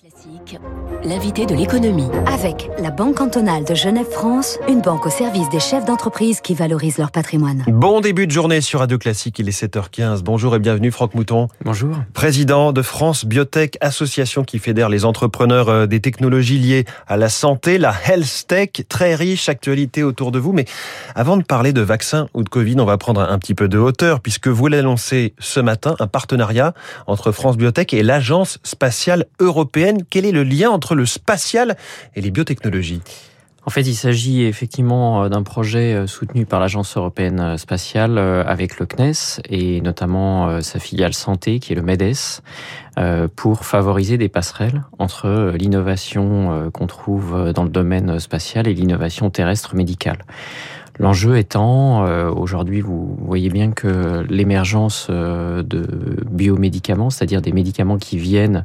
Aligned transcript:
Classique, 0.00 0.58
l'invité 1.04 1.44
de 1.44 1.54
l'économie. 1.54 2.08
Avec 2.24 2.70
la 2.78 2.90
Banque 2.90 3.16
cantonale 3.16 3.64
de 3.64 3.74
Genève-France, 3.74 4.58
une 4.66 4.80
banque 4.80 5.04
au 5.04 5.10
service 5.10 5.50
des 5.50 5.60
chefs 5.60 5.84
d'entreprise 5.84 6.40
qui 6.40 6.54
valorisent 6.54 6.96
leur 6.96 7.10
patrimoine. 7.10 7.64
Bon 7.68 8.00
début 8.00 8.26
de 8.26 8.32
journée 8.32 8.62
sur 8.62 8.80
Radio 8.80 8.96
Classique, 8.96 9.38
il 9.40 9.48
est 9.48 9.62
7h15. 9.62 10.22
Bonjour 10.22 10.56
et 10.56 10.58
bienvenue 10.58 10.90
Franck 10.90 11.14
Mouton. 11.14 11.48
Bonjour. 11.66 11.96
Président 12.14 12.72
de 12.72 12.80
France 12.80 13.26
Biotech, 13.26 13.76
association 13.82 14.42
qui 14.42 14.58
fédère 14.58 14.88
les 14.88 15.04
entrepreneurs 15.04 15.68
euh, 15.68 15.86
des 15.86 16.00
technologies 16.00 16.58
liées 16.58 16.86
à 17.06 17.18
la 17.18 17.28
santé, 17.28 17.76
la 17.76 17.92
health 18.06 18.46
tech, 18.48 18.70
très 18.88 19.14
riche 19.14 19.50
actualité 19.50 20.02
autour 20.02 20.32
de 20.32 20.38
vous. 20.38 20.54
Mais 20.54 20.64
avant 21.14 21.36
de 21.36 21.42
parler 21.42 21.74
de 21.74 21.82
vaccins 21.82 22.28
ou 22.32 22.42
de 22.42 22.48
Covid, 22.48 22.76
on 22.78 22.86
va 22.86 22.96
prendre 22.96 23.20
un 23.20 23.38
petit 23.38 23.54
peu 23.54 23.68
de 23.68 23.76
hauteur 23.76 24.20
puisque 24.20 24.48
vous 24.48 24.66
l'annoncez 24.68 25.34
ce 25.38 25.60
matin, 25.60 25.94
un 25.98 26.06
partenariat 26.06 26.72
entre 27.06 27.32
France 27.32 27.58
Biotech 27.58 27.92
et 27.92 28.02
l'Agence 28.02 28.60
spatiale 28.64 29.26
européenne 29.40 29.89
quel 30.08 30.24
est 30.24 30.32
le 30.32 30.44
lien 30.44 30.70
entre 30.70 30.94
le 30.94 31.06
spatial 31.06 31.76
et 32.14 32.20
les 32.20 32.30
biotechnologies 32.30 33.02
en 33.66 33.70
fait, 33.70 33.82
il 33.82 33.94
s'agit 33.94 34.44
effectivement 34.44 35.24
euh, 35.24 35.28
d'un 35.28 35.42
projet 35.42 35.94
euh, 35.94 36.06
soutenu 36.06 36.46
par 36.46 36.60
l'Agence 36.60 36.96
européenne 36.96 37.40
euh, 37.40 37.56
spatiale 37.58 38.18
avec 38.18 38.78
le 38.78 38.86
CNES 38.86 39.42
et 39.48 39.80
notamment 39.80 40.62
sa 40.62 40.78
filiale 40.78 41.14
santé 41.14 41.58
qui 41.58 41.72
est 41.72 41.76
le 41.76 41.82
MEDES 41.82 42.40
pour 43.36 43.64
favoriser 43.64 44.18
des 44.18 44.28
passerelles 44.28 44.82
entre 44.98 45.52
l'innovation 45.56 46.70
qu'on 46.72 46.86
trouve 46.86 47.52
dans 47.52 47.64
le 47.64 47.70
domaine 47.70 48.18
spatial 48.18 48.68
et 48.68 48.74
l'innovation 48.74 49.30
terrestre 49.30 49.74
médicale. 49.74 50.18
L'enjeu 50.98 51.38
étant, 51.38 52.04
aujourd'hui, 52.30 52.80
vous 52.80 53.16
voyez 53.24 53.48
bien 53.48 53.70
que 53.70 54.26
l'émergence 54.28 55.08
de 55.08 55.86
biomédicaments, 56.30 57.10
c'est-à-dire 57.10 57.40
des 57.40 57.52
médicaments 57.52 57.96
qui 57.96 58.18
viennent 58.18 58.64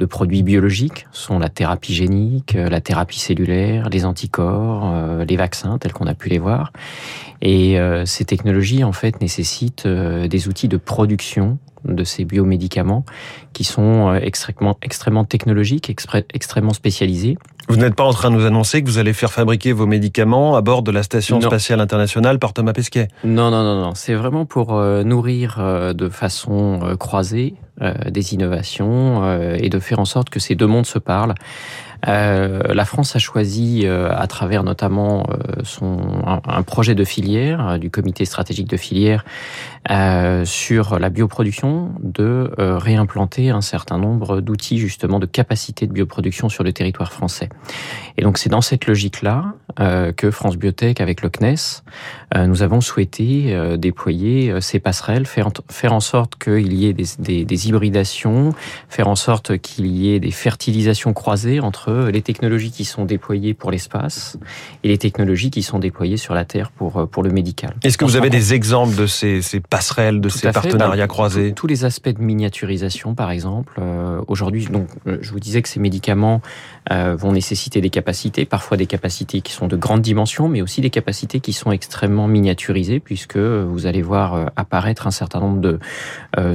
de 0.00 0.06
produits 0.06 0.42
biologiques 0.42 1.06
sont 1.12 1.38
la 1.38 1.50
thérapie 1.50 1.94
génique, 1.94 2.56
euh, 2.56 2.70
la 2.70 2.80
thérapie 2.80 3.20
cellulaire, 3.20 3.90
les 3.90 4.06
anticorps, 4.06 4.90
euh, 4.92 5.24
les 5.26 5.36
vaccins 5.36 5.76
tels 5.78 5.92
qu'on 5.92 6.06
a 6.06 6.14
pu 6.14 6.30
les 6.30 6.38
voir. 6.38 6.72
Et 7.42 7.78
euh, 7.78 8.06
ces 8.06 8.24
technologies 8.24 8.82
en 8.82 8.92
fait 8.92 9.20
nécessitent 9.20 9.86
des 9.86 10.48
outils 10.48 10.68
de 10.68 10.78
production 10.78 11.58
de 11.84 12.04
ces 12.04 12.24
biomédicaments 12.24 13.04
qui 13.52 13.64
sont 13.64 14.14
extrêmement, 14.14 14.78
extrêmement 14.82 15.24
technologiques, 15.24 15.90
extrêmement 16.32 16.72
spécialisés. 16.72 17.36
Vous 17.68 17.76
n'êtes 17.76 17.94
pas 17.94 18.04
en 18.04 18.12
train 18.12 18.30
de 18.30 18.36
nous 18.36 18.46
annoncer 18.46 18.82
que 18.82 18.88
vous 18.88 18.98
allez 18.98 19.12
faire 19.12 19.30
fabriquer 19.30 19.72
vos 19.72 19.86
médicaments 19.86 20.56
à 20.56 20.60
bord 20.60 20.82
de 20.82 20.90
la 20.90 21.02
Station 21.02 21.40
spatiale 21.40 21.80
internationale 21.80 22.38
par 22.38 22.52
Thomas 22.52 22.72
Pesquet 22.72 23.08
Non, 23.22 23.50
non, 23.50 23.62
non, 23.62 23.80
non. 23.80 23.94
C'est 23.94 24.14
vraiment 24.14 24.44
pour 24.44 24.74
nourrir 24.74 25.94
de 25.94 26.08
façon 26.08 26.96
croisée 26.98 27.54
euh, 27.82 27.94
des 28.10 28.34
innovations 28.34 29.24
euh, 29.24 29.56
et 29.58 29.70
de 29.70 29.78
faire 29.78 30.00
en 30.00 30.04
sorte 30.04 30.28
que 30.28 30.38
ces 30.38 30.54
deux 30.54 30.66
mondes 30.66 30.84
se 30.84 30.98
parlent. 30.98 31.32
Euh, 32.08 32.62
la 32.72 32.84
France 32.84 33.14
a 33.16 33.18
choisi, 33.18 33.86
à 33.86 34.26
travers 34.26 34.64
notamment 34.64 35.26
son, 35.64 35.98
un, 36.24 36.62
projet 36.62 36.94
de 36.94 37.04
filière, 37.04 37.78
du 37.78 37.90
comité 37.90 38.24
stratégique 38.24 38.68
de 38.68 38.76
filière, 38.76 39.24
sur 40.44 40.98
la 40.98 41.08
bioproduction, 41.08 41.92
de 42.02 42.50
réimplanter 42.58 43.50
un 43.50 43.60
certain 43.60 43.98
nombre 43.98 44.40
d'outils 44.40 44.78
justement 44.78 45.18
de 45.18 45.26
capacité 45.26 45.86
de 45.86 45.92
bioproduction 45.92 46.48
sur 46.48 46.64
le 46.64 46.72
territoire 46.72 47.12
français. 47.12 47.48
Et 48.16 48.22
donc 48.22 48.38
c'est 48.38 48.50
dans 48.50 48.60
cette 48.60 48.86
logique-là 48.86 49.54
que 50.16 50.30
France 50.30 50.56
Biotech, 50.56 51.00
avec 51.00 51.22
le 51.22 51.30
CNES, 51.30 51.82
nous 52.46 52.62
avons 52.62 52.80
souhaité 52.80 53.76
déployer 53.78 54.60
ces 54.60 54.78
passerelles, 54.78 55.26
faire, 55.26 55.48
faire 55.70 55.92
en 55.92 56.00
sorte 56.00 56.36
qu'il 56.42 56.72
y 56.72 56.86
ait 56.86 56.92
des, 56.92 57.06
des, 57.18 57.44
des 57.44 57.68
hybridation, 57.68 58.52
faire 58.88 59.08
en 59.08 59.16
sorte 59.16 59.58
qu'il 59.58 59.86
y 59.86 60.14
ait 60.14 60.20
des 60.20 60.30
fertilisations 60.30 61.12
croisées 61.12 61.60
entre 61.60 61.89
les 61.90 62.22
technologies 62.22 62.70
qui 62.70 62.84
sont 62.84 63.04
déployées 63.04 63.54
pour 63.54 63.70
l'espace 63.70 64.38
et 64.84 64.88
les 64.88 64.98
technologies 64.98 65.50
qui 65.50 65.62
sont 65.62 65.78
déployées 65.78 66.16
sur 66.16 66.34
la 66.34 66.44
Terre 66.44 66.70
pour, 66.70 67.08
pour 67.08 67.22
le 67.22 67.30
médical. 67.30 67.74
Est-ce 67.82 67.98
que 67.98 68.04
vous 68.04 68.16
avez 68.16 68.30
des 68.30 68.54
exemples 68.54 68.96
de 68.96 69.06
ces, 69.06 69.42
ces 69.42 69.60
passerelles, 69.60 70.20
de 70.20 70.28
ces 70.28 70.50
partenariats 70.50 71.04
bah, 71.04 71.08
croisés 71.08 71.52
Tous 71.54 71.66
les 71.66 71.84
aspects 71.84 72.08
de 72.08 72.22
miniaturisation, 72.22 73.14
par 73.14 73.30
exemple. 73.30 73.74
Euh, 73.78 74.20
aujourd'hui, 74.28 74.66
donc, 74.66 74.88
euh, 75.06 75.18
je 75.20 75.30
vous 75.30 75.40
disais 75.40 75.62
que 75.62 75.68
ces 75.68 75.80
médicaments 75.80 76.40
euh, 76.90 77.16
vont 77.16 77.32
nécessiter 77.32 77.80
des 77.80 77.90
capacités, 77.90 78.44
parfois 78.44 78.76
des 78.76 78.86
capacités 78.86 79.40
qui 79.40 79.52
sont 79.52 79.66
de 79.66 79.76
grande 79.76 80.02
dimension, 80.02 80.48
mais 80.48 80.62
aussi 80.62 80.80
des 80.80 80.90
capacités 80.90 81.40
qui 81.40 81.52
sont 81.52 81.72
extrêmement 81.72 82.28
miniaturisées, 82.28 83.00
puisque 83.00 83.36
vous 83.36 83.86
allez 83.86 84.02
voir 84.02 84.50
apparaître 84.56 85.06
un 85.06 85.10
certain 85.10 85.40
nombre 85.40 85.60
de 85.60 85.78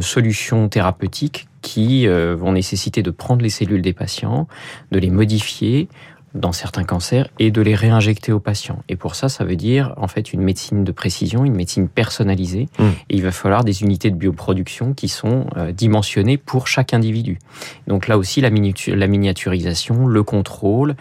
solutions 0.02 0.70
thérapeutiques 0.70 1.48
qui 1.66 2.08
euh, 2.08 2.36
vont 2.36 2.52
nécessiter 2.52 3.02
de 3.02 3.10
prendre 3.10 3.42
les 3.42 3.50
cellules 3.50 3.82
des 3.82 3.92
patients, 3.92 4.48
de 4.92 5.00
les 5.00 5.10
modifier 5.10 5.90
dans 6.36 6.52
certains 6.52 6.84
cancers 6.84 7.28
et 7.40 7.50
de 7.50 7.60
les 7.62 7.74
réinjecter 7.74 8.32
aux 8.32 8.40
patients. 8.40 8.84
Et 8.88 8.96
pour 8.96 9.16
ça, 9.16 9.30
ça 9.30 9.46
veut 9.46 9.56
dire 9.56 9.96
en 9.98 10.08
fait 10.08 10.32
une 10.32 10.42
médecine 10.42 10.84
de 10.84 10.92
précision, 10.92 11.44
une 11.44 11.56
médecine 11.56 11.88
personnalisée. 11.88 12.68
Mmh. 12.78 12.84
Et 13.10 13.16
il 13.16 13.24
va 13.24 13.32
falloir 13.32 13.64
des 13.64 13.82
unités 13.82 14.12
de 14.12 14.16
bioproduction 14.16 14.94
qui 14.94 15.08
sont 15.08 15.48
euh, 15.58 15.72
dimensionnées 15.72 16.38
pour 16.38 16.68
chaque 16.68 16.94
individu. 16.94 17.40
Donc 17.88 18.08
là 18.08 18.20
aussi, 18.20 18.42
la, 18.42 18.52
miniaturisation, 18.52 20.06
le 20.06 20.22
contrôle, 20.24 20.96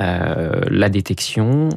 euh, 0.00 0.60
la 0.68 0.90
détection. 0.90 1.70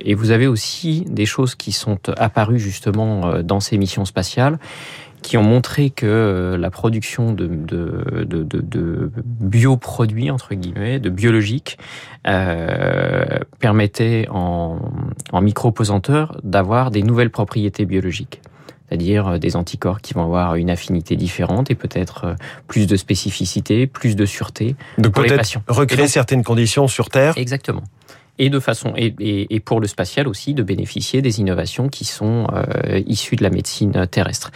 et 0.00 0.14
vous 0.14 0.32
avez 0.32 0.48
aussi 0.48 1.04
des 1.08 1.26
choses 1.26 1.54
qui 1.54 1.70
sont 1.70 2.00
apparues 2.16 2.58
justement 2.58 3.40
dans 3.42 3.60
ces 3.60 3.78
missions 3.78 4.04
spatiales 4.04 4.58
qui 5.22 5.36
ont 5.36 5.42
montré 5.42 5.90
que 5.90 6.06
euh, 6.06 6.58
la 6.58 6.70
production 6.70 7.32
de, 7.32 7.46
de, 7.46 8.24
de, 8.24 8.42
de, 8.42 9.10
bioproduits, 9.24 10.30
entre 10.30 10.54
guillemets, 10.54 11.00
de 11.00 11.10
biologiques, 11.10 11.78
euh, 12.26 13.38
permettait 13.58 14.26
en, 14.30 14.78
en 15.32 15.40
micropesanteur 15.40 16.40
d'avoir 16.44 16.90
des 16.90 17.02
nouvelles 17.02 17.30
propriétés 17.30 17.84
biologiques 17.84 18.40
c'est-à-dire 18.92 19.26
euh, 19.26 19.38
des 19.38 19.56
anticorps 19.56 20.02
qui 20.02 20.12
vont 20.12 20.22
avoir 20.22 20.56
une 20.56 20.68
affinité 20.68 21.16
différente 21.16 21.70
et 21.70 21.74
peut-être 21.74 22.24
euh, 22.24 22.34
plus 22.68 22.86
de 22.86 22.96
spécificité, 22.96 23.86
plus 23.86 24.16
de 24.16 24.26
sûreté 24.26 24.76
donc 24.98 25.14
patients. 25.14 25.62
Recréer 25.66 26.08
certaines 26.08 26.44
conditions 26.44 26.88
sur 26.88 27.08
Terre. 27.08 27.32
Exactement 27.36 27.84
et 28.38 28.50
de 28.50 28.60
façon 28.60 28.92
et, 28.96 29.14
et, 29.54 29.60
pour 29.60 29.80
le 29.80 29.86
spatial 29.86 30.26
aussi 30.26 30.54
de 30.54 30.62
bénéficier 30.62 31.22
des 31.22 31.40
innovations 31.40 31.88
qui 31.88 32.04
sont 32.04 32.46
euh, 32.52 33.00
issues 33.06 33.36
de 33.36 33.42
la 33.42 33.50
médecine 33.50 34.06
terrestre. 34.06 34.50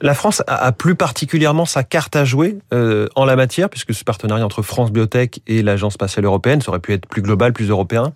La 0.00 0.14
France 0.14 0.42
a 0.46 0.70
plus 0.70 0.94
particulièrement 0.94 1.64
sa 1.64 1.82
carte 1.82 2.14
à 2.14 2.24
jouer 2.24 2.58
euh, 2.72 3.08
en 3.16 3.24
la 3.24 3.34
matière, 3.34 3.68
puisque 3.68 3.92
ce 3.92 4.04
partenariat 4.04 4.44
entre 4.44 4.62
France 4.62 4.92
Biotech 4.92 5.40
et 5.48 5.62
l'Agence 5.62 5.94
spatiale 5.94 6.24
européenne, 6.24 6.60
ça 6.60 6.68
aurait 6.68 6.78
pu 6.78 6.92
être 6.92 7.06
plus 7.06 7.20
global, 7.20 7.52
plus 7.52 7.68
européen 7.68 8.12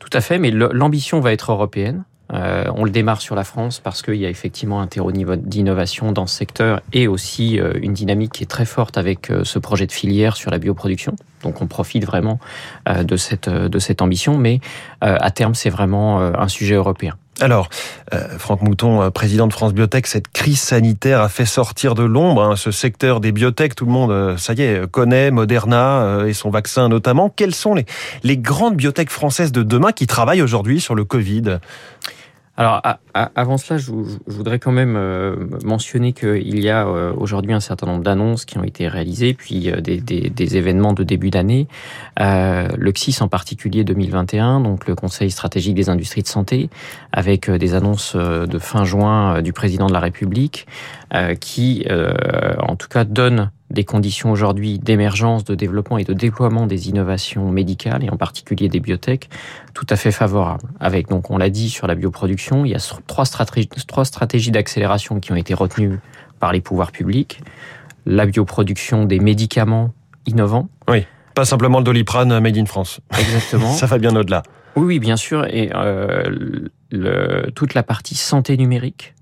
Tout 0.00 0.10
à 0.12 0.20
fait, 0.20 0.38
mais 0.38 0.50
l'ambition 0.50 1.20
va 1.20 1.32
être 1.32 1.52
européenne. 1.52 2.04
Euh, 2.32 2.64
on 2.74 2.84
le 2.84 2.90
démarre 2.90 3.20
sur 3.20 3.34
la 3.34 3.44
France 3.44 3.80
parce 3.80 4.02
qu'il 4.02 4.16
y 4.16 4.26
a 4.26 4.28
effectivement 4.28 4.80
un 4.80 4.86
terreau 4.86 5.12
d'innovation 5.12 6.12
dans 6.12 6.26
ce 6.26 6.36
secteur 6.36 6.80
et 6.92 7.08
aussi 7.08 7.58
euh, 7.58 7.72
une 7.82 7.92
dynamique 7.92 8.32
qui 8.32 8.42
est 8.44 8.50
très 8.50 8.64
forte 8.64 8.98
avec 8.98 9.30
euh, 9.30 9.42
ce 9.44 9.58
projet 9.58 9.86
de 9.86 9.92
filière 9.92 10.36
sur 10.36 10.50
la 10.50 10.58
bioproduction. 10.58 11.16
Donc 11.42 11.62
on 11.62 11.66
profite 11.66 12.04
vraiment 12.04 12.38
de 12.86 13.16
cette 13.16 13.48
de 13.48 13.78
cette 13.78 14.02
ambition, 14.02 14.36
mais 14.36 14.60
à 15.00 15.30
terme 15.30 15.54
c'est 15.54 15.70
vraiment 15.70 16.20
un 16.20 16.48
sujet 16.48 16.74
européen. 16.74 17.16
Alors, 17.40 17.70
Franck 18.36 18.60
Mouton, 18.60 19.10
président 19.10 19.46
de 19.46 19.52
France 19.54 19.72
Biotech, 19.72 20.06
cette 20.06 20.28
crise 20.28 20.60
sanitaire 20.60 21.22
a 21.22 21.30
fait 21.30 21.46
sortir 21.46 21.94
de 21.94 22.02
l'ombre 22.02 22.42
hein, 22.42 22.56
ce 22.56 22.70
secteur 22.70 23.20
des 23.20 23.32
biotech. 23.32 23.74
Tout 23.74 23.86
le 23.86 23.92
monde, 23.92 24.36
ça 24.36 24.52
y 24.52 24.60
est, 24.60 24.86
connaît 24.90 25.30
Moderna 25.30 26.24
et 26.26 26.34
son 26.34 26.50
vaccin 26.50 26.90
notamment. 26.90 27.30
Quelles 27.30 27.54
sont 27.54 27.74
les, 27.74 27.86
les 28.22 28.36
grandes 28.36 28.76
biotech 28.76 29.08
françaises 29.08 29.52
de 29.52 29.62
demain 29.62 29.92
qui 29.92 30.06
travaillent 30.06 30.42
aujourd'hui 30.42 30.78
sur 30.78 30.94
le 30.94 31.06
Covid? 31.06 31.58
Alors, 32.60 32.82
avant 33.14 33.56
cela, 33.56 33.78
je, 33.78 33.90
voudrais 34.26 34.58
quand 34.58 34.70
même 34.70 34.94
euh, 34.94 35.34
mentionner 35.64 36.12
qu'il 36.12 36.60
y 36.60 36.68
a 36.68 36.86
euh, 36.86 37.10
aujourd'hui 37.16 37.54
un 37.54 37.60
certain 37.60 37.86
nombre 37.86 38.02
d'annonces 38.02 38.44
qui 38.44 38.58
ont 38.58 38.62
été 38.62 38.86
réalisées, 38.86 39.32
puis 39.32 39.70
euh, 39.70 39.80
des, 39.80 40.56
événements 40.58 40.92
de 40.92 41.02
début 41.02 41.30
d'année. 41.30 41.68
le 42.18 42.90
CSIS 42.90 43.22
en 43.22 43.28
particulier 43.28 43.82
2021, 43.82 44.60
donc 44.60 44.86
le 44.86 44.94
Conseil 44.94 45.30
stratégique 45.30 45.74
des 45.74 45.88
industries 45.88 46.20
de 46.20 46.28
santé, 46.28 46.68
avec 47.12 47.50
des 47.50 47.74
annonces 47.74 48.14
de 48.14 48.58
fin 48.58 48.84
juin 48.84 49.40
du 49.40 49.54
président 49.54 49.86
de 49.86 49.94
la 49.94 50.00
République, 50.00 50.66
qui, 51.40 51.86
en 51.88 52.76
tout 52.76 52.88
cas, 52.88 53.04
donnent 53.04 53.50
des 53.70 53.84
conditions 53.84 54.30
aujourd'hui 54.30 54.78
d'émergence, 54.78 55.44
de 55.44 55.54
développement 55.54 55.98
et 55.98 56.04
de 56.04 56.12
déploiement 56.12 56.66
des 56.66 56.88
innovations 56.88 57.50
médicales 57.50 58.04
et 58.04 58.10
en 58.10 58.16
particulier 58.16 58.68
des 58.68 58.80
biotech 58.80 59.28
tout 59.74 59.86
à 59.88 59.96
fait 59.96 60.10
favorables. 60.10 60.68
Avec 60.80 61.08
donc 61.08 61.30
on 61.30 61.38
l'a 61.38 61.50
dit 61.50 61.70
sur 61.70 61.86
la 61.86 61.94
bioproduction, 61.94 62.64
il 62.64 62.72
y 62.72 62.74
a 62.74 62.94
trois 63.06 63.24
stratégies, 63.24 63.68
trois 63.86 64.04
stratégies 64.04 64.50
d'accélération 64.50 65.20
qui 65.20 65.32
ont 65.32 65.36
été 65.36 65.54
retenues 65.54 66.00
par 66.38 66.52
les 66.52 66.60
pouvoirs 66.60 66.92
publics. 66.92 67.40
La 68.06 68.26
bioproduction 68.26 69.04
des 69.04 69.20
médicaments 69.20 69.92
innovants. 70.26 70.68
Oui, 70.88 71.06
pas 71.34 71.44
simplement 71.44 71.78
le 71.78 71.84
doliprane 71.84 72.40
made 72.40 72.56
in 72.56 72.66
France. 72.66 73.00
Exactement. 73.18 73.72
Ça 73.72 73.86
va 73.86 73.98
bien 73.98 74.16
au-delà. 74.16 74.42
Oui, 74.76 74.84
oui, 74.86 74.98
bien 74.98 75.16
sûr. 75.16 75.46
Et 75.46 75.70
euh, 75.74 76.68
le, 76.90 77.50
toute 77.54 77.74
la 77.74 77.82
partie 77.82 78.14
santé 78.14 78.56
numérique 78.56 79.14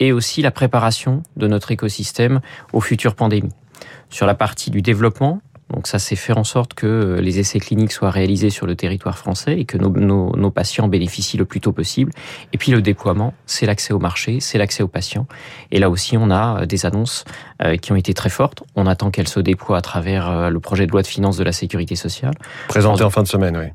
et 0.00 0.12
aussi 0.12 0.42
la 0.42 0.50
préparation 0.50 1.22
de 1.36 1.46
notre 1.46 1.72
écosystème 1.72 2.40
aux 2.72 2.80
futures 2.80 3.14
pandémies 3.14 3.52
sur 4.10 4.26
la 4.26 4.34
partie 4.34 4.70
du 4.70 4.82
développement, 4.82 5.40
Donc 5.74 5.86
ça, 5.86 5.98
c'est 5.98 6.16
faire 6.16 6.38
en 6.38 6.44
sorte 6.44 6.72
que 6.72 7.18
les 7.20 7.38
essais 7.40 7.60
cliniques 7.60 7.92
soient 7.92 8.10
réalisés 8.10 8.48
sur 8.48 8.66
le 8.66 8.74
territoire 8.74 9.18
français 9.18 9.58
et 9.58 9.66
que 9.66 9.76
nos, 9.76 9.90
nos, 9.90 10.34
nos 10.34 10.50
patients 10.50 10.88
bénéficient 10.88 11.36
le 11.36 11.44
plus 11.44 11.60
tôt 11.60 11.72
possible. 11.72 12.10
Et 12.54 12.58
puis 12.58 12.72
le 12.72 12.80
déploiement, 12.80 13.34
c'est 13.44 13.66
l'accès 13.66 13.92
au 13.92 13.98
marché, 13.98 14.40
c'est 14.40 14.56
l'accès 14.56 14.82
aux 14.82 14.88
patients. 14.88 15.26
Et 15.70 15.78
là 15.78 15.90
aussi, 15.90 16.16
on 16.16 16.30
a 16.30 16.64
des 16.64 16.86
annonces 16.86 17.24
qui 17.82 17.92
ont 17.92 17.96
été 17.96 18.14
très 18.14 18.30
fortes. 18.30 18.62
On 18.76 18.86
attend 18.86 19.10
qu'elles 19.10 19.28
se 19.28 19.40
déploient 19.40 19.78
à 19.78 19.82
travers 19.82 20.50
le 20.50 20.60
projet 20.60 20.86
de 20.86 20.92
loi 20.92 21.02
de 21.02 21.06
finances 21.06 21.36
de 21.36 21.44
la 21.44 21.52
sécurité 21.52 21.96
sociale. 21.96 22.34
Présenté 22.68 23.04
en 23.04 23.10
fin 23.10 23.22
de 23.22 23.28
semaine, 23.28 23.56
oui. 23.56 23.66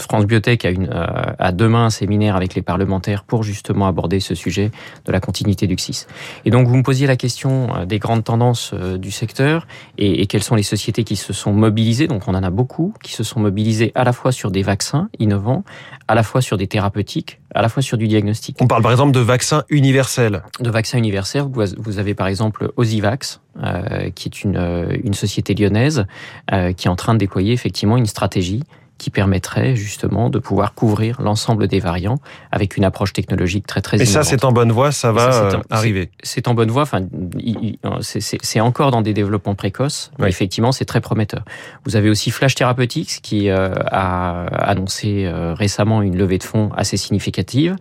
France 0.00 0.26
Biotech 0.26 0.64
a, 0.64 0.70
une, 0.70 0.88
a 0.90 1.52
demain 1.52 1.86
un 1.86 1.90
séminaire 1.90 2.36
avec 2.36 2.54
les 2.54 2.62
parlementaires 2.62 3.24
pour 3.24 3.42
justement 3.42 3.86
aborder 3.86 4.20
ce 4.20 4.34
sujet 4.34 4.70
de 5.04 5.12
la 5.12 5.20
continuité 5.20 5.66
du 5.66 5.76
CSIS. 5.76 6.06
Et 6.44 6.50
donc 6.50 6.66
vous 6.66 6.76
me 6.76 6.82
posiez 6.82 7.06
la 7.06 7.16
question 7.16 7.68
des 7.86 7.98
grandes 7.98 8.24
tendances 8.24 8.74
du 8.74 9.10
secteur 9.10 9.66
et, 9.98 10.22
et, 10.22 10.26
quelles 10.26 10.42
sont 10.42 10.54
les 10.54 10.62
sociétés 10.62 11.04
qui 11.04 11.16
se 11.16 11.32
sont 11.32 11.52
mobilisées. 11.52 12.06
Donc 12.06 12.28
on 12.28 12.34
en 12.34 12.42
a 12.42 12.50
beaucoup 12.50 12.94
qui 13.02 13.12
se 13.12 13.22
sont 13.22 13.40
mobilisées 13.40 13.92
à 13.94 14.04
la 14.04 14.12
fois 14.12 14.32
sur 14.32 14.50
des 14.50 14.62
vaccins 14.62 15.08
innovants, 15.18 15.64
à 16.08 16.14
la 16.14 16.22
fois 16.22 16.40
sur 16.40 16.56
des 16.56 16.66
thérapeutiques, 16.66 17.40
à 17.54 17.62
la 17.62 17.68
fois 17.68 17.82
sur 17.82 17.96
du 17.96 18.08
diagnostic. 18.08 18.56
On 18.60 18.66
parle 18.66 18.82
par 18.82 18.90
exemple 18.90 19.12
de 19.12 19.20
vaccins 19.20 19.64
universels. 19.68 20.42
De 20.60 20.70
vaccins 20.70 20.98
universels. 20.98 21.44
Vous 21.44 21.98
avez 21.98 22.14
par 22.14 22.26
exemple 22.26 22.70
Osivax, 22.76 23.40
euh, 23.62 24.10
qui 24.10 24.28
est 24.28 24.42
une, 24.42 24.98
une 25.04 25.14
société 25.14 25.54
lyonnaise 25.54 26.06
euh, 26.52 26.72
qui 26.72 26.88
est 26.88 26.90
en 26.90 26.96
train 26.96 27.14
de 27.14 27.18
déployer 27.18 27.52
effectivement 27.52 27.96
une 27.96 28.06
stratégie 28.06 28.62
qui 29.04 29.10
permettrait 29.10 29.76
justement 29.76 30.30
de 30.30 30.38
pouvoir 30.38 30.72
couvrir 30.72 31.20
l'ensemble 31.20 31.68
des 31.68 31.78
variants 31.78 32.16
avec 32.50 32.78
une 32.78 32.84
approche 32.84 33.12
technologique 33.12 33.66
très 33.66 33.82
très. 33.82 34.00
Et 34.00 34.06
ça, 34.06 34.22
c'est 34.22 34.46
en 34.46 34.52
bonne 34.52 34.72
voie, 34.72 34.92
ça 34.92 35.12
va 35.12 35.30
ça, 35.30 35.58
en, 35.58 35.62
arriver. 35.68 36.08
C'est 36.22 36.48
en 36.48 36.54
bonne 36.54 36.70
voie. 36.70 36.84
Enfin, 36.84 37.02
c'est 38.00 38.60
encore 38.60 38.92
dans 38.92 39.02
des 39.02 39.12
développements 39.12 39.54
précoces. 39.54 40.10
Oui. 40.12 40.24
Mais 40.24 40.30
effectivement, 40.30 40.72
c'est 40.72 40.86
très 40.86 41.02
prometteur. 41.02 41.44
Vous 41.84 41.96
avez 41.96 42.08
aussi 42.08 42.30
Flash 42.30 42.54
Therapeutics 42.54 43.20
qui 43.20 43.50
euh, 43.50 43.74
a 43.90 44.46
annoncé 44.70 45.26
euh, 45.26 45.52
récemment 45.52 46.00
une 46.00 46.16
levée 46.16 46.38
de 46.38 46.44
fonds 46.44 46.70
assez 46.74 46.96
significative 46.96 47.76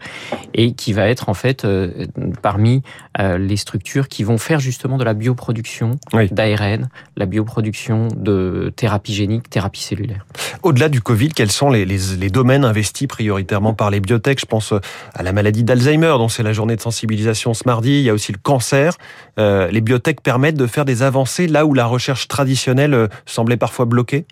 et 0.54 0.74
qui 0.74 0.92
va 0.92 1.08
être 1.08 1.30
en 1.30 1.34
fait 1.34 1.64
euh, 1.64 2.06
parmi 2.42 2.84
les 3.38 3.58
structures 3.58 4.08
qui 4.08 4.24
vont 4.24 4.40
faire 4.40 4.60
justement 4.60 4.98
de 4.98 5.04
la 5.04 5.14
bioproduction 5.14 5.92
oui. 6.14 6.28
d'ARN, 6.32 6.90
la 7.16 7.28
bioproduction 7.28 8.08
de 8.14 8.74
thérapie 8.76 9.14
génique, 9.14 9.50
thérapie 9.52 9.84
cellulaire. 9.84 10.26
Au-delà 10.64 10.90
du 10.90 11.00
Quels 11.36 11.52
sont 11.52 11.70
les, 11.70 11.86
domaines 12.30 12.66
investis 12.66 13.08
prioritairement 13.08 13.74
par 13.74 13.92
les 13.92 14.00
biotech 14.00 14.40
Je 14.40 14.46
pense 14.46 14.74
à 15.14 15.24
la 15.24 15.32
maladie 15.32 15.64
d'Alzheimer, 15.64 16.16
dont 16.18 16.30
c'est 16.30 16.44
la 16.44 16.54
journée 16.54 16.76
de 16.76 16.82
sensibilisation 16.82 17.54
ce 17.54 17.64
mardi. 17.66 18.00
Il 18.00 18.04
y 18.04 18.10
a 18.10 18.14
aussi 18.14 18.32
le 18.32 18.40
cancer. 18.42 18.98
Euh, 19.40 19.70
les 19.70 19.82
biotech 19.82 20.22
permettent 20.22 20.58
de 20.58 20.68
faire 20.68 20.86
des 20.86 21.04
avancées 21.04 21.48
là 21.48 21.66
où 21.66 21.74
la 21.74 21.86
recherche 21.86 22.28
traditionnelle 22.28 22.94
euh, 22.94 23.08
semblait 23.26 23.58
parfois 23.58 23.86
bloquée 23.86 24.26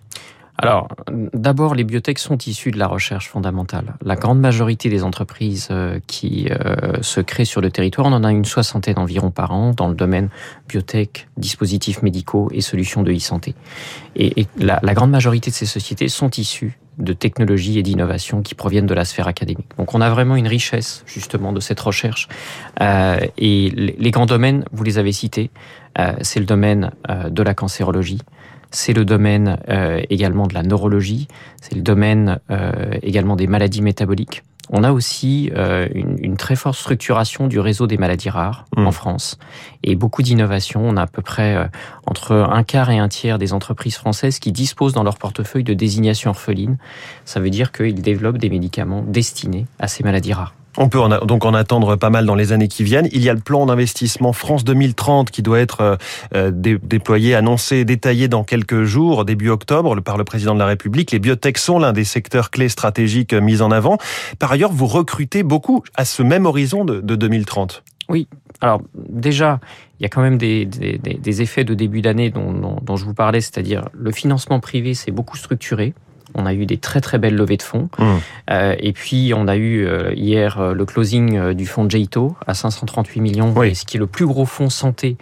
alors, 0.62 0.88
d'abord, 1.34 1.76
les 1.76 1.84
biotech 1.84 2.20
sont 2.20 2.38
issus 2.38 2.72
de 2.72 2.78
la 2.78 2.88
recherche 2.88 3.30
fondamentale. 3.30 3.96
La 4.04 4.16
grande 4.16 4.40
majorité 4.40 4.90
des 4.90 5.04
entreprises 5.04 5.70
qui 6.08 6.50
se 7.02 7.22
créent 7.22 7.46
sur 7.46 7.62
le 7.62 7.72
territoire, 7.72 8.08
on 8.08 8.14
en 8.14 8.24
a 8.24 8.32
une 8.32 8.46
soixantaine 8.46 8.98
environ 8.98 9.32
par 9.32 9.52
an 9.52 9.72
dans 9.72 9.88
le 9.88 9.96
domaine 9.96 10.30
biotech, 10.68 11.28
dispositifs 11.38 12.04
médicaux 12.04 12.50
et 12.54 12.62
solutions 12.62 13.04
de 13.04 13.12
e-santé. 13.12 13.56
Et, 14.16 14.48
la, 14.58 14.80
la 14.84 14.94
grande 14.94 15.12
majorité 15.12 15.50
de 15.50 15.56
ces 15.56 15.66
sociétés 15.66 16.08
sont 16.08 16.30
issues 16.32 16.78
de 16.98 17.14
technologies 17.14 17.80
et 17.80 17.84
d'innovation 17.84 18.42
qui 18.42 18.56
proviennent 18.56 18.86
de 18.86 18.94
la 18.94 19.06
sphère 19.06 19.28
académique. 19.28 19.68
Donc 19.78 19.94
on 19.94 20.02
a 20.02 20.10
vraiment 20.10 20.36
une 20.36 20.48
richesse 20.48 21.04
justement 21.06 21.54
de 21.54 21.60
cette 21.60 21.80
recherche. 21.80 22.28
Euh, 22.82 23.20
et 23.38 23.70
les 23.70 24.12
grands 24.12 24.26
domaines, 24.26 24.66
vous 24.72 24.84
les 24.84 24.98
avez 24.98 25.12
cités, 25.12 25.52
euh, 26.00 26.14
c'est 26.22 26.40
le 26.40 26.46
domaine 26.46 26.92
euh, 27.10 27.30
de 27.30 27.44
la 27.44 27.54
cancérologie, 27.54 28.22
c'est 28.72 28.94
le 28.94 29.04
domaine 29.04 29.58
également 30.10 30.48
de 30.48 30.54
la 30.54 30.64
neurologie, 30.64 31.28
c'est 31.62 31.76
le 31.76 31.82
domaine 31.82 32.40
également 33.02 33.36
des 33.36 33.46
maladies 33.46 33.82
métaboliques. 33.82 34.44
On 34.70 34.84
a 34.84 34.92
aussi 34.92 35.52
euh, 35.56 35.88
une, 35.94 36.18
une, 36.20 36.38
très 36.38 36.56
forte 36.56 36.78
structuration 36.78 37.48
du 37.48 37.60
réseau 37.60 37.88
des 37.88 37.98
maladies 37.98 38.30
rares 38.30 38.66
mmh. 38.78 38.88
en 38.88 38.92
France 38.92 39.38
et 39.84 39.96
beaucoup 39.96 40.22
d'innovations. 40.22 40.82
On 40.84 40.98
a 40.98 41.04
à 41.04 41.08
peu 41.08 41.22
près 41.22 41.56
euh, 41.56 41.66
entre 42.06 42.34
un 42.36 42.64
quart 42.64 42.90
et 42.90 43.00
un 43.00 43.10
tiers 43.10 43.38
des 43.38 43.54
entreprises 43.54 43.96
françaises 43.96 44.40
qui 44.40 44.52
disposent 44.52 44.94
dans 44.94 45.04
leur 45.04 45.18
portefeuille 45.18 45.64
de 45.64 45.74
désignation 45.74 46.30
orpheline. 46.30 46.78
Ça 47.26 47.40
veut 47.40 47.50
dire 47.50 47.72
qu'ils 47.72 48.02
développent 48.02 48.38
des 48.38 48.50
médicaments 48.50 49.04
destinés 49.06 49.66
à 49.80 49.88
ces 49.88 50.04
maladies 50.04 50.34
rares. 50.34 50.54
On 50.78 50.90
peut 50.90 51.00
donc 51.26 51.46
en 51.46 51.54
attendre 51.54 51.96
pas 51.96 52.10
mal 52.10 52.26
dans 52.26 52.36
les 52.36 52.54
années 52.54 52.68
qui 52.68 52.84
viennent. 52.84 53.10
Il 53.12 53.22
y 53.22 53.30
a 53.30 53.34
le 53.34 53.40
plan 53.40 53.66
d'investissement 53.66 54.34
France 54.34 54.64
2030 54.64 55.30
qui 55.30 55.42
doit 55.42 55.60
être 55.60 55.98
euh, 56.34 56.52
dé 56.52 56.78
déployé, 56.82 57.36
annoncé, 57.36 57.84
détaillé 57.84 58.28
dans 58.28 58.44
quelques 58.44 58.84
jours, 58.84 59.26
début 59.26 59.50
octobre, 59.50 60.00
par 60.02 60.18
le 60.18 60.24
président 60.24 60.54
de 60.54 60.60
la 60.60 60.66
République. 60.66 61.12
Les 61.12 61.20
biotech 61.20 61.58
sont 61.58 61.80
l'un 61.80 61.94
des 61.94 62.04
secteurs 62.04 62.52
clés 62.52 62.70
stratégiques 62.70 63.34
mis 63.34 63.62
en 63.62 63.72
avant. 63.72 63.98
Par 64.40 64.52
ailleurs, 64.52 64.72
vous 64.72 64.88
recrutez 64.88 65.44
beaucoup 65.44 65.84
à 65.96 66.06
ce 66.06 66.24
même 66.24 66.46
horizon 66.46 66.86
de, 66.86 67.02
de 67.02 67.16
2030. 67.16 67.84
Oui. 68.10 68.28
Alors 68.62 68.82
déjà, 68.96 69.60
il 70.00 70.04
y 70.04 70.06
a 70.06 70.10
quand 70.10 70.22
même 70.22 70.38
des, 70.38 71.42
effets 71.42 71.64
de 71.64 71.74
début 71.74 72.02
d'année 72.02 72.30
dont, 72.30 72.78
dont 72.82 72.96
je 72.96 73.06
vous 73.06 73.14
parlais, 73.14 73.42
c'est-à-dire 73.42 73.90
le 73.94 74.12
financement 74.12 74.60
privé 74.60 74.94
s'est 74.94 75.12
beaucoup 75.12 75.38
structuré. 75.38 75.94
On 76.36 76.46
a 76.46 76.54
eu 76.54 76.66
des 76.66 76.78
très 76.78 77.02
très 77.02 77.18
belles 77.18 77.36
levées 77.36 77.58
de 77.58 77.64
fonds. 77.64 77.90
Mmh. 77.98 78.04
Euh, 78.50 78.76
et 78.80 78.94
puis 78.94 79.34
on 79.36 79.48
a 79.48 79.56
eu 79.56 79.86
euh, 79.86 80.14
hier 80.14 80.60
euh, 80.60 80.74
le 80.74 80.86
closing 80.86 81.54
du 81.54 81.66
fonds 81.66 81.90
Jaito 81.90 82.36
à 82.46 82.54
538 82.54 83.22
millions, 83.22 83.54
oui. 83.56 83.76
ce 83.76 83.86
qui 83.86 83.98
est 83.98 84.00
le 84.00 84.08
plus 84.08 84.26
gros 84.26 84.46
fonds 84.46 84.70
santé 84.70 85.18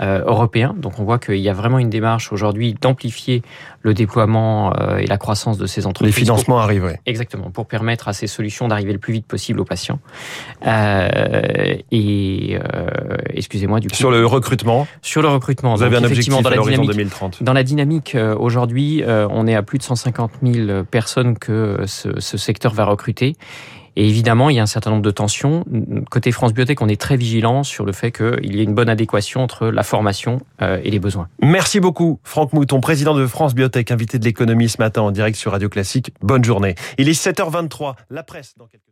européen. 0.00 0.74
Donc 0.76 0.98
on 0.98 1.04
voit 1.04 1.18
qu'il 1.18 1.36
y 1.36 1.48
a 1.48 1.52
vraiment 1.52 1.78
une 1.78 1.90
démarche 1.90 2.32
aujourd'hui 2.32 2.74
d'amplifier 2.80 3.42
le 3.82 3.94
déploiement 3.94 4.72
euh, 4.76 4.98
et 4.98 5.06
la 5.06 5.18
croissance 5.18 5.58
de 5.58 5.66
ces 5.66 5.86
entreprises. 5.86 6.14
Les 6.14 6.20
financements 6.20 6.56
pour, 6.56 6.62
arrivent, 6.62 6.84
oui. 6.84 6.92
Exactement, 7.06 7.50
pour 7.50 7.66
permettre 7.66 8.08
à 8.08 8.12
ces 8.12 8.26
solutions 8.26 8.68
d'arriver 8.68 8.92
le 8.92 8.98
plus 8.98 9.12
vite 9.12 9.26
possible 9.26 9.60
aux 9.60 9.64
patients. 9.64 10.00
Euh, 10.66 11.76
et 11.90 12.58
excusez-moi 13.30 13.80
du 13.80 13.88
coup. 13.88 13.94
Sur 13.94 14.10
le 14.10 14.24
recrutement 14.26 14.86
Sur 15.02 15.22
le 15.22 15.28
recrutement. 15.28 15.74
Vous 15.74 15.82
avez 15.82 15.96
un 15.96 16.04
objectif 16.04 16.32
dans 16.32 16.42
à 16.42 16.54
l'horizon 16.54 16.84
2030 16.84 17.42
Dans 17.42 17.52
la 17.52 17.62
dynamique, 17.62 18.16
aujourd'hui, 18.38 19.02
on 19.06 19.46
est 19.46 19.54
à 19.54 19.62
plus 19.62 19.78
de 19.78 19.82
150 19.82 20.32
000 20.42 20.84
personnes 20.84 21.38
que 21.38 21.84
ce, 21.86 22.20
ce 22.20 22.36
secteur 22.36 22.72
va 22.72 22.84
recruter. 22.84 23.36
Et 23.96 24.08
évidemment, 24.08 24.50
il 24.50 24.56
y 24.56 24.58
a 24.58 24.62
un 24.62 24.66
certain 24.66 24.90
nombre 24.90 25.02
de 25.02 25.10
tensions. 25.10 25.64
Côté 26.10 26.32
France 26.32 26.52
Biotech, 26.54 26.80
on 26.80 26.88
est 26.88 27.00
très 27.00 27.16
vigilant 27.16 27.62
sur 27.62 27.84
le 27.84 27.92
fait 27.92 28.12
qu'il 28.12 28.54
y 28.54 28.60
ait 28.60 28.64
une 28.64 28.74
bonne 28.74 28.88
adéquation 28.88 29.42
entre 29.42 29.68
la 29.68 29.82
formation 29.82 30.40
et 30.60 30.90
les 30.90 30.98
besoins. 30.98 31.28
Merci 31.40 31.80
beaucoup, 31.80 32.20
Franck 32.24 32.52
Mouton, 32.52 32.80
président 32.80 33.14
de 33.14 33.26
France 33.26 33.54
Biotech, 33.54 33.90
invité 33.90 34.18
de 34.18 34.24
l'économie 34.24 34.68
ce 34.68 34.78
matin 34.78 35.02
en 35.02 35.10
direct 35.10 35.36
sur 35.36 35.52
Radio 35.52 35.68
Classique. 35.68 36.12
Bonne 36.20 36.44
journée. 36.44 36.74
Il 36.98 37.08
est 37.08 37.20
7h23, 37.20 37.94
la 38.10 38.22
presse 38.22 38.54
dans 38.56 38.66
quelques 38.66 38.91